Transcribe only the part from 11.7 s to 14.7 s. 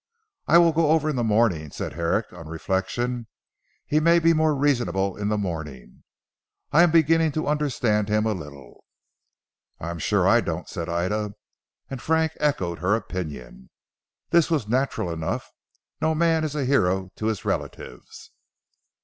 and Frank echoed her opinion. This was